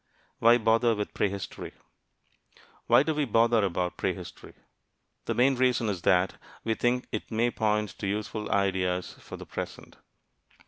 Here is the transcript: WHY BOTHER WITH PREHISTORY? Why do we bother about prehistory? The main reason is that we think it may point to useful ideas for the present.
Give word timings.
WHY 0.39 0.57
BOTHER 0.57 0.95
WITH 0.95 1.13
PREHISTORY? 1.13 1.73
Why 2.87 3.03
do 3.03 3.13
we 3.13 3.23
bother 3.25 3.63
about 3.63 3.97
prehistory? 3.97 4.53
The 5.25 5.35
main 5.35 5.53
reason 5.55 5.89
is 5.89 6.01
that 6.01 6.37
we 6.63 6.73
think 6.73 7.05
it 7.11 7.29
may 7.29 7.51
point 7.51 7.89
to 7.99 8.07
useful 8.07 8.49
ideas 8.51 9.13
for 9.19 9.37
the 9.37 9.45
present. 9.45 9.97